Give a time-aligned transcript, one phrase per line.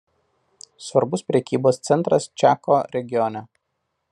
[0.85, 3.45] Svarbus prekybos centras Čiako regione.